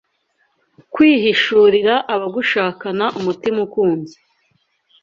[0.93, 4.15] kwihishurira abagushakana umutima ukunze